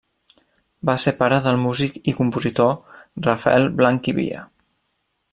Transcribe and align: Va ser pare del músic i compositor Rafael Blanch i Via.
Va 0.89 0.93
ser 1.03 1.11
pare 1.17 1.37
del 1.47 1.59
músic 1.65 1.99
i 2.11 2.15
compositor 2.21 2.73
Rafael 3.27 3.69
Blanch 3.81 4.09
i 4.13 4.15
Via. 4.21 4.41